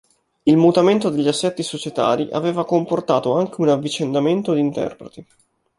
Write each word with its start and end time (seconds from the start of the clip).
Il 0.41 0.57
mutamento 0.57 1.11
degli 1.11 1.27
assetti 1.27 1.61
societari 1.61 2.27
aveva 2.31 2.65
comportato 2.65 3.35
anche 3.35 3.61
un 3.61 3.69
avvicendamento 3.69 4.51
di 4.55 4.59
interpreti. 4.59 5.23